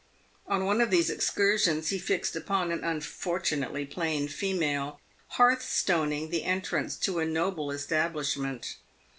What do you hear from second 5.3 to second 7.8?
hearth stoning the entrance to a noble